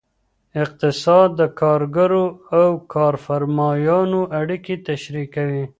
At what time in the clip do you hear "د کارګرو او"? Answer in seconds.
1.39-2.67